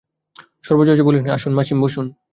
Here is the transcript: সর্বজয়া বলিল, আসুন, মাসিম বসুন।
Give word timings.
সর্বজয়া 0.63 1.05
বলিল, 1.07 1.23
আসুন, 1.35 1.51
মাসিম 1.53 1.77
বসুন। 1.81 2.05